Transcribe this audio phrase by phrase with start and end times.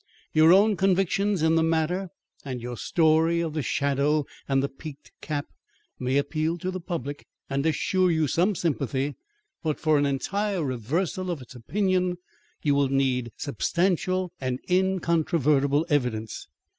[0.33, 2.09] Your own convictions in the matter,
[2.43, 5.45] and your story of the shadow and the peaked cap
[5.99, 9.13] may appeal to the public and assure you some sympathy,
[9.61, 12.17] but for an entire reversal of its opinion
[12.63, 16.47] you will need substantial and incontrovertible evidence.